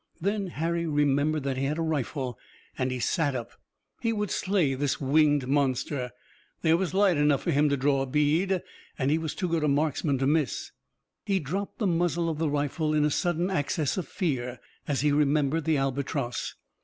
[0.19, 2.39] Then Harry remembered that he had a rifle,
[2.75, 3.51] and he sat up.
[4.01, 6.09] He would slay this winged monster.
[6.63, 8.63] There was light enough for him to draw a bead,
[8.97, 10.71] and he was too good a marksman to miss.
[11.27, 15.11] He dropped the muzzle of the rifle in a sudden access of fear as he
[15.11, 16.55] remembered the albatross.